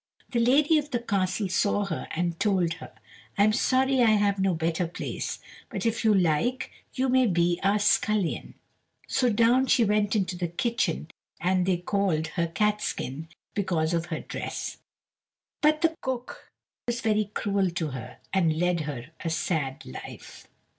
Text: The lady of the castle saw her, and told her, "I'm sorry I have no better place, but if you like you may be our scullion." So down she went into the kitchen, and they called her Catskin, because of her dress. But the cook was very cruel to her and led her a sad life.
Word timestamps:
The 0.31 0.39
lady 0.39 0.79
of 0.79 0.89
the 0.89 0.97
castle 0.99 1.47
saw 1.47 1.85
her, 1.85 2.07
and 2.15 2.39
told 2.39 2.73
her, 2.81 2.91
"I'm 3.37 3.53
sorry 3.53 4.01
I 4.01 4.07
have 4.09 4.39
no 4.39 4.55
better 4.55 4.87
place, 4.87 5.37
but 5.69 5.85
if 5.85 6.03
you 6.03 6.11
like 6.11 6.71
you 6.95 7.07
may 7.07 7.27
be 7.27 7.59
our 7.61 7.77
scullion." 7.77 8.55
So 9.07 9.29
down 9.31 9.67
she 9.67 9.85
went 9.85 10.15
into 10.15 10.35
the 10.35 10.47
kitchen, 10.47 11.11
and 11.39 11.67
they 11.67 11.77
called 11.77 12.29
her 12.29 12.47
Catskin, 12.47 13.27
because 13.53 13.93
of 13.93 14.07
her 14.07 14.21
dress. 14.21 14.77
But 15.61 15.81
the 15.81 15.93
cook 16.01 16.51
was 16.87 17.01
very 17.01 17.25
cruel 17.35 17.69
to 17.69 17.89
her 17.89 18.17
and 18.33 18.57
led 18.57 18.79
her 18.89 19.11
a 19.23 19.29
sad 19.29 19.85
life. 19.85 20.47